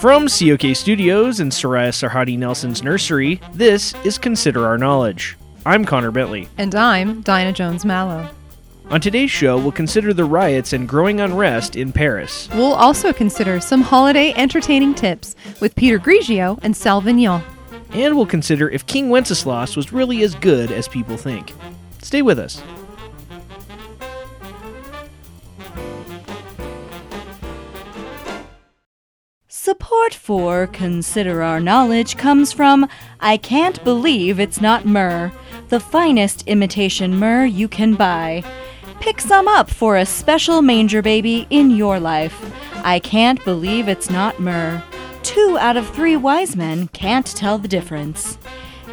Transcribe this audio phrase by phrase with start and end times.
[0.00, 5.36] From COK Studios and Soraya Sarhaddi Nelson's nursery, this is Consider Our Knowledge.
[5.66, 6.48] I'm Connor Bentley.
[6.56, 8.30] And I'm Dinah Jones Mallow.
[8.90, 12.48] On today's show, we'll consider the riots and growing unrest in Paris.
[12.54, 17.42] We'll also consider some holiday entertaining tips with Peter Grigio and Sal Vignon.
[17.90, 21.52] And we'll consider if King Wenceslas was really as good as people think.
[22.02, 22.62] Stay with us.
[29.80, 32.88] Support for Consider Our Knowledge comes from
[33.20, 35.30] I Can't Believe It's Not Myrrh,
[35.68, 38.42] the finest imitation myrrh you can buy.
[39.00, 42.52] Pick some up for a special manger baby in your life.
[42.84, 44.82] I can't believe it's not myrrh.
[45.22, 48.36] Two out of three wise men can't tell the difference.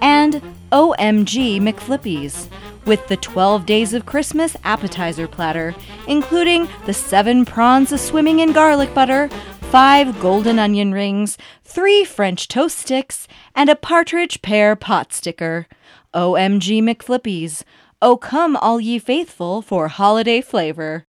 [0.00, 0.42] And
[0.72, 2.48] OMG McFlippies
[2.86, 5.76] with the 12 Days of Christmas appetizer platter,
[6.08, 9.30] including the seven prawns a swimming in garlic butter,
[9.72, 15.66] five golden onion rings, three French toast sticks, and a partridge pear pot sticker.
[16.12, 17.62] OMG McFlippies.
[18.02, 21.06] Oh, come, all ye faithful, for holiday flavor.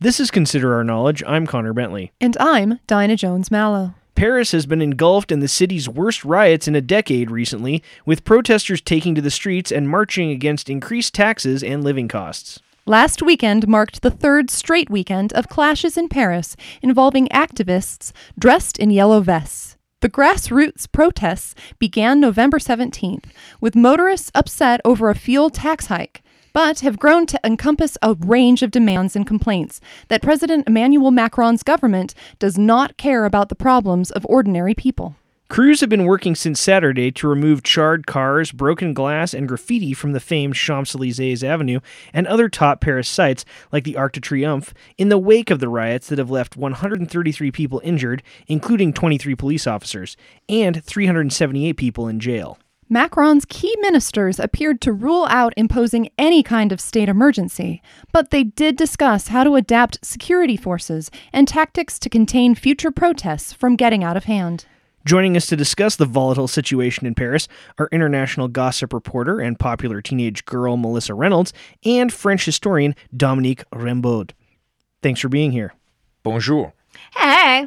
[0.00, 1.22] This is Consider Our Knowledge.
[1.26, 2.12] I'm Connor Bentley.
[2.18, 3.92] And I'm Dinah Jones Mallow.
[4.14, 8.80] Paris has been engulfed in the city's worst riots in a decade recently, with protesters
[8.80, 12.58] taking to the streets and marching against increased taxes and living costs.
[12.86, 18.90] Last weekend marked the third straight weekend of clashes in Paris involving activists dressed in
[18.90, 19.76] yellow vests.
[20.00, 23.26] The grassroots protests began November 17th,
[23.60, 28.64] with motorists upset over a fuel tax hike, but have grown to encompass a range
[28.64, 34.10] of demands and complaints that President Emmanuel Macron's government does not care about the problems
[34.10, 35.14] of ordinary people.
[35.52, 40.12] Crews have been working since Saturday to remove charred cars, broken glass, and graffiti from
[40.12, 41.80] the famed Champs Elysees Avenue
[42.14, 45.68] and other top Paris sites like the Arc de Triomphe in the wake of the
[45.68, 50.16] riots that have left 133 people injured, including 23 police officers,
[50.48, 52.58] and 378 people in jail.
[52.88, 58.42] Macron's key ministers appeared to rule out imposing any kind of state emergency, but they
[58.42, 64.02] did discuss how to adapt security forces and tactics to contain future protests from getting
[64.02, 64.64] out of hand.
[65.04, 67.48] Joining us to discuss the volatile situation in Paris
[67.78, 71.52] are international gossip reporter and popular teenage girl Melissa Reynolds
[71.84, 74.30] and French historian Dominique Rembaud.
[75.02, 75.74] Thanks for being here.
[76.22, 76.72] Bonjour.
[77.16, 77.66] Hey.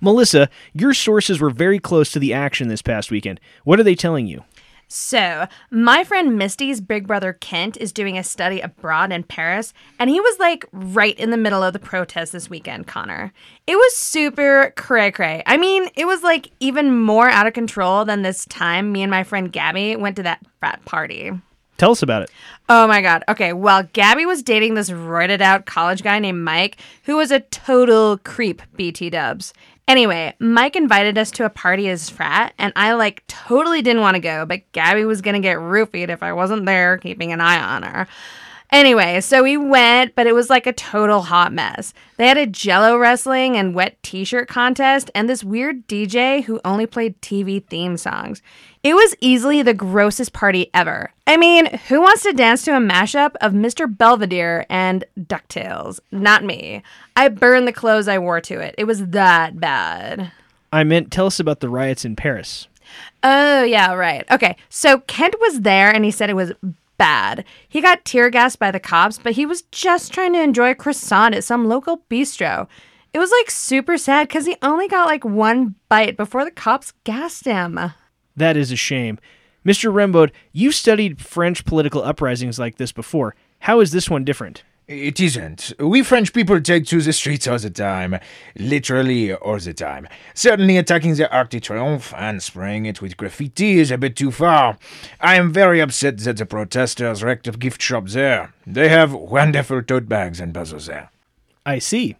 [0.00, 3.40] Melissa, your sources were very close to the action this past weekend.
[3.64, 4.44] What are they telling you?
[4.88, 10.08] So, my friend Misty's big brother Kent is doing a study abroad in Paris, and
[10.08, 13.32] he was like right in the middle of the protest this weekend, Connor.
[13.66, 15.42] It was super cray cray.
[15.44, 19.10] I mean, it was like even more out of control than this time me and
[19.10, 21.32] my friend Gabby went to that frat party.
[21.78, 22.30] Tell us about it.
[22.68, 23.22] Oh my god.
[23.28, 27.40] Okay, well, Gabby was dating this roided out college guy named Mike, who was a
[27.40, 29.52] total creep, BT dubs.
[29.88, 34.16] Anyway, Mike invited us to a party his frat, and I like totally didn't want
[34.16, 37.60] to go, but Gabby was gonna get roofied if I wasn't there keeping an eye
[37.60, 38.08] on her.
[38.70, 41.94] Anyway, so we went, but it was like a total hot mess.
[42.16, 46.60] They had a jello wrestling and wet t shirt contest, and this weird DJ who
[46.64, 48.42] only played TV theme songs.
[48.82, 51.12] It was easily the grossest party ever.
[51.26, 53.86] I mean, who wants to dance to a mashup of Mr.
[53.86, 55.98] Belvedere and DuckTales?
[56.12, 56.82] Not me.
[57.16, 58.74] I burned the clothes I wore to it.
[58.78, 60.30] It was that bad.
[60.72, 62.68] I meant tell us about the riots in Paris.
[63.22, 64.24] Oh, yeah, right.
[64.30, 66.52] Okay, so Kent was there and he said it was
[66.98, 67.44] bad.
[67.68, 70.74] He got tear gassed by the cops, but he was just trying to enjoy a
[70.74, 72.66] croissant at some local bistro.
[73.12, 76.92] It was like super sad because he only got like one bite before the cops
[77.04, 77.78] gassed him.
[78.36, 79.18] That is a shame.
[79.64, 79.92] Mr.
[79.92, 83.34] Rembaud, you've studied French political uprisings like this before.
[83.60, 84.62] How is this one different?
[84.88, 85.72] It isn't.
[85.80, 88.20] We French people take to the streets all the time.
[88.56, 90.06] Literally all the time.
[90.32, 94.30] Certainly attacking the Arc de Triomphe and spraying it with graffiti is a bit too
[94.30, 94.78] far.
[95.20, 98.54] I am very upset that the protesters wrecked a gift shop there.
[98.64, 101.10] They have wonderful tote bags and puzzles there.
[101.64, 102.14] I see.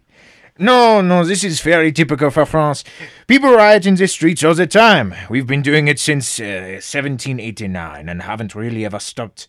[0.59, 2.83] No, no, this is very typical for France.
[3.27, 5.13] People riot in the streets all the time.
[5.29, 9.47] We've been doing it since uh, 1789 and haven't really ever stopped.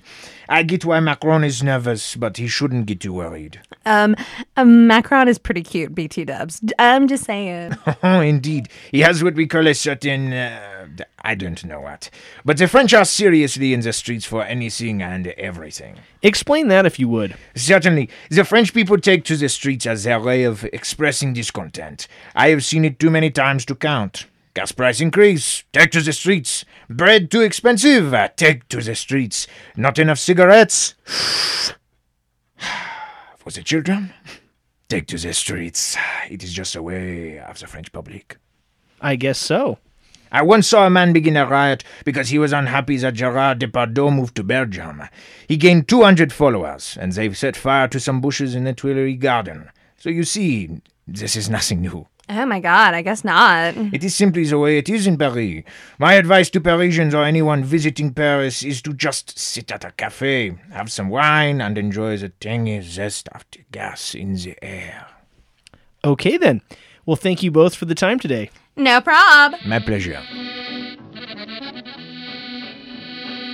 [0.51, 3.61] I get why Macron is nervous, but he shouldn't get too worried.
[3.87, 4.17] Um,
[4.57, 6.61] um Macron is pretty cute, BT dubs.
[6.79, 7.77] I'm just saying.
[8.03, 8.69] Oh, indeed.
[8.93, 10.33] He has what we call a certain.
[10.33, 10.87] Uh,
[11.29, 12.09] I don't know what.
[12.43, 15.99] But the French are seriously in the streets for anything and everything.
[16.23, 17.37] Explain that if you would.
[17.55, 18.09] Certainly.
[18.31, 22.09] The French people take to the streets as their way of expressing discontent.
[22.35, 24.25] I have seen it too many times to count.
[24.55, 26.65] Gas price increase, take to the streets.
[26.89, 29.47] Bread too expensive, uh, take to the streets.
[29.77, 30.95] Not enough cigarettes.
[33.37, 34.15] For the children,
[34.89, 35.95] take to the streets.
[36.31, 38.39] It is just a way of the French public.
[39.03, 39.77] I guess so.
[40.31, 44.15] I once saw a man begin a riot because he was unhappy that Gerard Depardieu
[44.15, 45.03] moved to Belgium.
[45.47, 49.71] He gained 200 followers, and they've set fire to some bushes in the Tuileries garden.
[49.97, 52.07] So you see, this is nothing new.
[52.31, 53.75] Oh my god, I guess not.
[53.75, 55.65] It is simply the way it is in Paris.
[55.99, 60.59] My advice to Parisians or anyone visiting Paris is to just sit at a cafe,
[60.71, 65.07] have some wine, and enjoy the tangy zest of the gas in the air.
[66.05, 66.61] Okay, then.
[67.07, 68.51] Well, thank you both for the time today.
[68.79, 69.55] No prob.
[69.67, 70.23] My pleasure.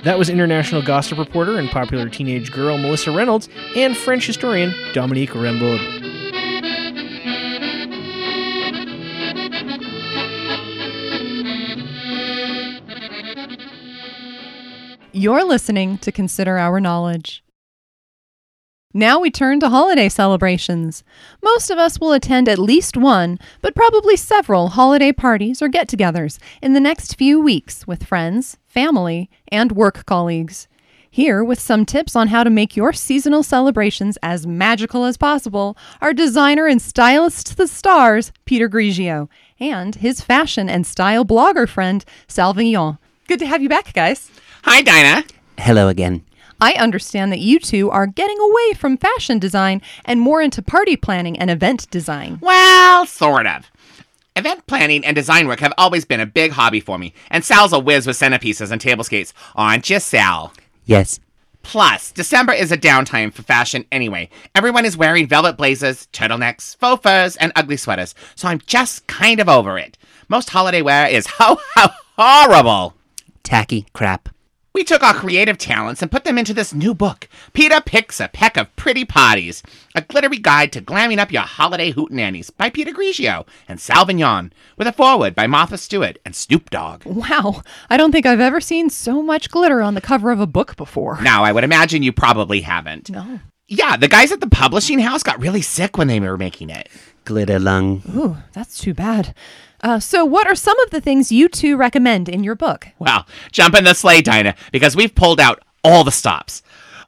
[0.03, 5.31] That was international gossip reporter and popular teenage girl Melissa Reynolds and French historian Dominique
[5.31, 6.03] Rembaud.
[15.11, 17.44] You're listening to Consider Our Knowledge.
[18.97, 21.03] Now we turn to holiday celebrations.
[21.43, 25.89] Most of us will attend at least one, but probably several holiday parties or get
[25.89, 30.69] togethers in the next few weeks with friends, family, and work colleagues.
[31.11, 35.75] Here, with some tips on how to make your seasonal celebrations as magical as possible,
[35.99, 39.27] are designer and stylist to the stars, Peter Grigio,
[39.59, 42.97] and his fashion and style blogger friend, Sal Vignon.
[43.27, 44.31] Good to have you back, guys.
[44.63, 45.25] Hi, Dinah.
[45.57, 46.23] Hello again.
[46.61, 50.95] I understand that you two are getting away from fashion design and more into party
[50.95, 52.39] planning and event design.
[52.41, 53.69] Well, sort of.
[54.37, 57.71] Event planning and design work have always been a big hobby for me, and Sal's
[57.71, 60.53] a whiz with centerpieces and tablescapes, aren't you, Sal?
[60.85, 61.19] Yes.
[61.63, 64.29] Plus, December is a downtime for fashion anyway.
[64.53, 69.39] Everyone is wearing velvet blazers, turtlenecks, faux furs, and ugly sweaters, so I'm just kind
[69.39, 69.97] of over it.
[70.27, 71.87] Most holiday wear is ho ho
[72.17, 72.93] horrible.
[73.43, 74.34] Tacky crap.
[74.75, 78.27] We took our creative talents and put them into this new book, Peter Picks a
[78.27, 79.63] Peck of Pretty Potties,
[79.95, 84.51] a glittery guide to glamming up your holiday hootenannies by Peter Grigio and Sal Vignon,
[84.75, 87.05] with a foreword by Martha Stewart and Snoop Dogg.
[87.05, 90.45] Wow, I don't think I've ever seen so much glitter on the cover of a
[90.45, 91.21] book before.
[91.21, 93.09] Now, I would imagine you probably haven't.
[93.09, 93.39] No.
[93.67, 96.87] Yeah, the guys at the publishing house got really sick when they were making it.
[97.23, 98.03] Glitter lung.
[98.15, 99.33] Ooh, that's too bad.
[99.81, 102.87] Uh, so, what are some of the things you two recommend in your book?
[102.99, 106.61] Well, jump in the sleigh, Dinah, because we've pulled out all the stops.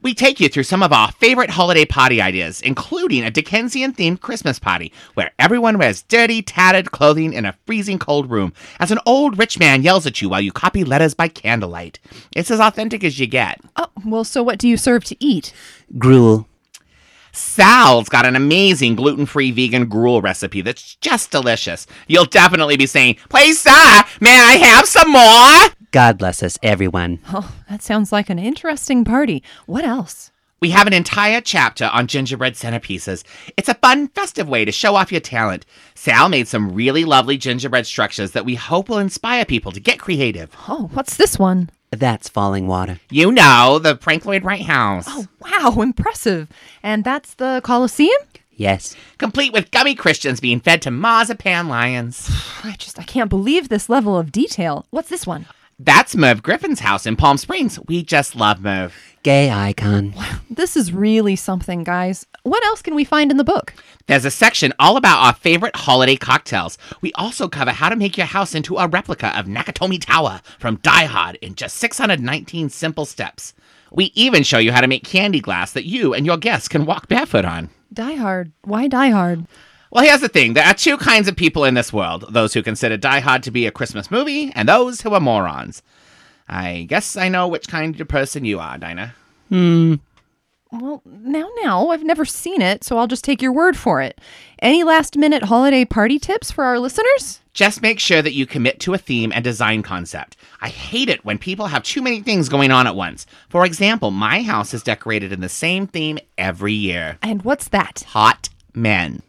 [0.08, 4.22] We take you through some of our favorite holiday party ideas, including a Dickensian themed
[4.22, 9.00] Christmas party where everyone wears dirty, tattered clothing in a freezing cold room as an
[9.06, 12.00] old rich man yells at you while you copy letters by candlelight.
[12.34, 13.60] It's as authentic as you get.
[13.76, 15.52] Oh, well, so what do you serve to eat?
[15.98, 16.48] Gruel.
[17.34, 21.86] Sal's got an amazing gluten free vegan gruel recipe that's just delicious.
[22.08, 25.77] You'll definitely be saying, Please, sir, may I have some more?
[25.92, 27.20] God bless us, everyone.
[27.34, 29.42] Oh, that sounds like an interesting party.
[29.66, 30.32] What else?
[30.60, 33.24] We have an entire chapter on gingerbread centerpieces.
[33.58, 35.66] It's a fun, festive way to show off your talent.
[35.94, 40.00] Sal made some really lovely gingerbread structures that we hope will inspire people to get
[40.00, 40.50] creative.
[40.68, 41.70] Oh, what's this one?
[41.92, 43.00] That's Fallingwater.
[43.10, 45.06] You know, the Frank Lloyd Wright House.
[45.08, 46.50] Oh, wow, impressive.
[46.84, 48.18] And that's the Colosseum?
[48.52, 48.96] Yes.
[49.20, 52.30] Complete with gummy Christians being fed to marzipan lions.
[52.64, 54.86] I just, I can't believe this level of detail.
[54.90, 55.46] What's this one?
[55.80, 57.78] That's Merv Griffin's house in Palm Springs.
[57.88, 58.96] We just love Merv.
[59.22, 60.16] Gay icon.
[60.50, 62.26] This is really something, guys.
[62.42, 63.76] What else can we find in the book?
[64.08, 66.80] There's a section all about our favorite holiday cocktails.
[67.02, 70.78] We also cover how to make your house into a replica of Nakatomi Tower from
[70.78, 73.54] Die Hard in just 619 simple steps.
[73.92, 76.88] We even show you how to make candy glass that you and your guests can
[76.88, 77.70] walk barefoot on.
[77.94, 78.52] Die Hard.
[78.64, 79.46] Why Die Hard?
[79.98, 82.62] Well, here's the thing there are two kinds of people in this world those who
[82.62, 85.82] consider Die Hard to be a Christmas movie, and those who are morons.
[86.48, 89.16] I guess I know which kind of person you are, Dinah.
[89.50, 89.96] Hmm.
[90.72, 94.22] Well, now, now, I've never seen it, so I'll just take your word for it.
[94.60, 97.40] Any last minute holiday party tips for our listeners?
[97.56, 100.38] Just make sure that you commit to a theme and design concept.
[100.62, 103.26] I hate it when people have too many things going on at once.
[103.50, 108.04] For example, my house is decorated in the same theme every year And what's that?
[108.10, 109.22] hot men.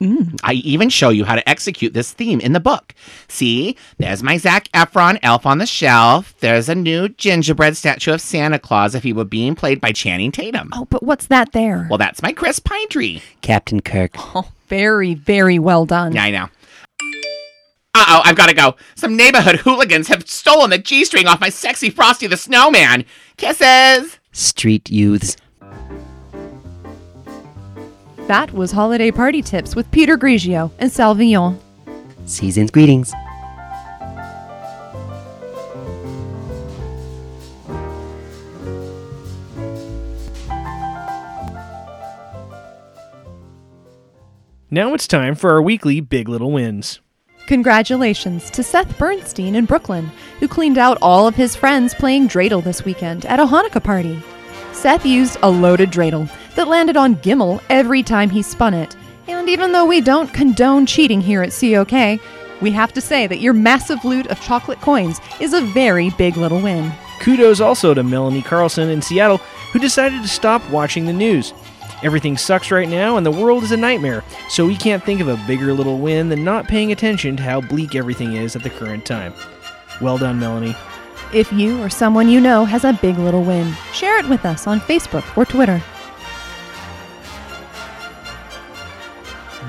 [0.44, 2.94] I even show you how to execute this theme in the book.
[3.26, 6.34] See, there's my Zac Efron elf on the shelf.
[6.40, 10.30] There's a new gingerbread statue of Santa Claus if he were being played by Channing
[10.30, 10.70] Tatum.
[10.72, 11.86] Oh, but what's that there?
[11.88, 13.22] Well, that's my Chris Pine Tree.
[13.40, 14.12] Captain Kirk.
[14.36, 16.12] Oh, very, very well done.
[16.12, 16.48] Yeah, I know.
[17.94, 18.76] Uh oh, I've got to go.
[18.94, 23.04] Some neighborhood hooligans have stolen the G string off my sexy Frosty the Snowman.
[23.38, 24.18] Kisses!
[24.30, 25.36] Street youths.
[28.28, 31.58] That was Holiday Party Tips with Peter Grigio and Sal Vignon.
[32.26, 33.10] Season's greetings.
[44.70, 47.00] Now it's time for our weekly Big Little Wins.
[47.46, 52.62] Congratulations to Seth Bernstein in Brooklyn, who cleaned out all of his friends playing dreidel
[52.62, 54.22] this weekend at a Hanukkah party.
[54.72, 58.96] Seth used a loaded dreidel that landed on Gimmel every time he spun it.
[59.28, 62.20] And even though we don't condone cheating here at COK,
[62.60, 66.36] we have to say that your massive loot of chocolate coins is a very big
[66.36, 66.90] little win.
[67.20, 69.36] Kudos also to Melanie Carlson in Seattle,
[69.72, 71.54] who decided to stop watching the news.
[72.02, 75.28] Everything sucks right now, and the world is a nightmare, so we can't think of
[75.28, 78.70] a bigger little win than not paying attention to how bleak everything is at the
[78.70, 79.32] current time.
[80.00, 80.74] Well done, Melanie.
[81.32, 84.66] If you or someone you know has a big little win, share it with us
[84.66, 85.80] on Facebook or Twitter.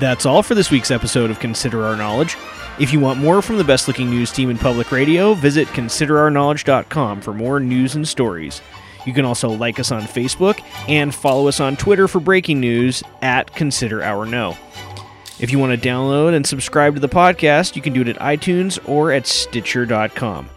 [0.00, 2.38] That's all for this week's episode of Consider Our Knowledge.
[2.78, 7.20] If you want more from the best looking news team in public radio, visit considerourknowledge.com
[7.20, 8.62] for more news and stories.
[9.04, 13.02] You can also like us on Facebook and follow us on Twitter for breaking news
[13.20, 14.56] at Consider Our Know.
[15.38, 18.18] If you want to download and subscribe to the podcast, you can do it at
[18.18, 20.48] iTunes or at Stitcher.com.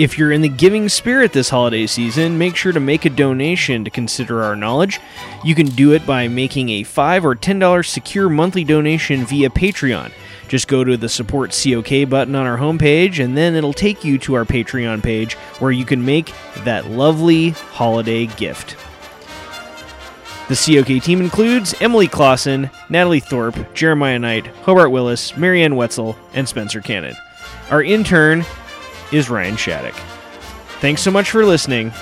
[0.00, 3.84] If you're in the giving spirit this holiday season, make sure to make a donation
[3.84, 4.98] to Consider Our Knowledge.
[5.44, 10.10] You can do it by making a 5 or $10 secure monthly donation via Patreon.
[10.48, 14.16] Just go to the Support COK button on our homepage, and then it'll take you
[14.20, 16.32] to our Patreon page where you can make
[16.64, 18.78] that lovely holiday gift.
[20.48, 26.48] The COK team includes Emily Clausen, Natalie Thorpe, Jeremiah Knight, Hobart Willis, Marianne Wetzel, and
[26.48, 27.16] Spencer Cannon.
[27.70, 28.46] Our intern
[29.12, 29.94] is Ryan Shattuck.
[30.80, 31.92] Thanks so much for listening.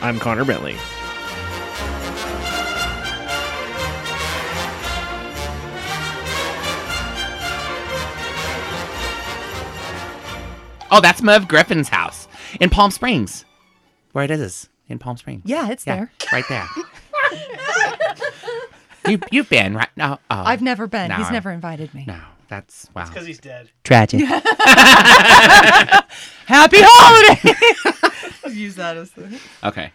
[0.00, 0.76] I'm Connor Bentley.
[10.92, 12.26] Oh, that's Merv Griffin's house
[12.60, 13.44] in Palm Springs.
[14.10, 15.42] Where it is in Palm Springs.
[15.44, 16.12] Yeah, it's Yeah, there.
[16.32, 16.66] right there.
[19.12, 20.14] you you've been right now.
[20.30, 21.12] Oh, I've never been.
[21.12, 22.04] He's never invited me.
[22.08, 22.18] No,
[22.50, 23.06] that's wow.
[23.06, 23.70] Because he's dead.
[23.84, 24.20] Tragic.
[26.46, 27.38] Happy holiday!
[28.44, 29.40] I'll use that as the.
[29.62, 29.92] Okay.